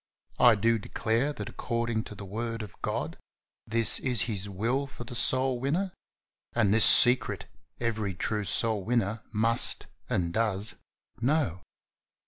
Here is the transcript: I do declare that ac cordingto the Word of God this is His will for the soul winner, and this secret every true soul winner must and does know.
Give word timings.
I 0.39 0.55
do 0.55 0.79
declare 0.79 1.31
that 1.33 1.47
ac 1.47 1.57
cordingto 1.57 2.17
the 2.17 2.25
Word 2.25 2.63
of 2.63 2.75
God 2.81 3.19
this 3.67 3.99
is 3.99 4.21
His 4.21 4.49
will 4.49 4.87
for 4.87 5.03
the 5.03 5.13
soul 5.13 5.59
winner, 5.59 5.91
and 6.53 6.73
this 6.73 6.85
secret 6.85 7.45
every 7.79 8.15
true 8.15 8.45
soul 8.45 8.83
winner 8.83 9.21
must 9.31 9.85
and 10.09 10.33
does 10.33 10.73
know. 11.21 11.61